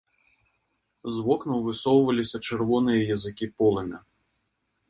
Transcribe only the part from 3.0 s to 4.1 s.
языкі полымя.